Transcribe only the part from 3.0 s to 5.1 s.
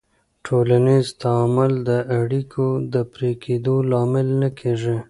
پرې کېدو لامل نه کېږي.